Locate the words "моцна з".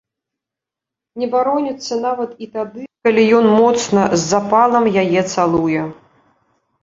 3.59-4.21